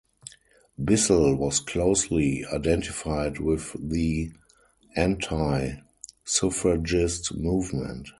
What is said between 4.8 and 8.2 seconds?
anti-suffragist movement.